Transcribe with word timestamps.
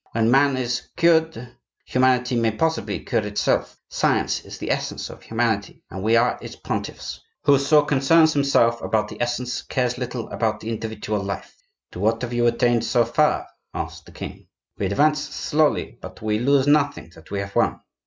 When 0.13 0.31
man 0.31 0.57
is 0.57 0.87
cured, 0.97 1.57
humanity 1.85 2.35
may 2.35 2.49
possibly 2.49 3.01
cure 3.01 3.21
itself. 3.21 3.77
Science 3.87 4.43
is 4.43 4.57
the 4.57 4.71
essence 4.71 5.11
of 5.11 5.21
humanity, 5.21 5.83
and 5.91 6.01
we 6.01 6.15
are 6.15 6.39
its 6.41 6.55
pontiffs; 6.55 7.19
whoso 7.43 7.83
concerns 7.85 8.33
himself 8.33 8.81
about 8.81 9.09
the 9.09 9.21
essence 9.21 9.61
cares 9.61 9.99
little 9.99 10.27
about 10.31 10.59
the 10.59 10.69
individual 10.69 11.19
life." 11.23 11.55
"To 11.91 11.99
what 11.99 12.23
have 12.23 12.33
you 12.33 12.47
attained, 12.47 12.83
so 12.83 13.05
far?" 13.05 13.45
asked 13.75 14.07
the 14.07 14.11
king. 14.11 14.47
"We 14.75 14.87
advance 14.87 15.21
slowly; 15.21 15.99
but 16.01 16.19
we 16.19 16.39
lose 16.39 16.65
nothing 16.65 17.11
that 17.13 17.29
we 17.29 17.37
have 17.41 17.55
won." 17.55 17.81